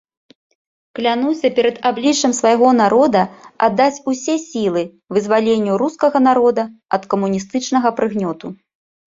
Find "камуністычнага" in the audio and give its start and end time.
7.13-7.89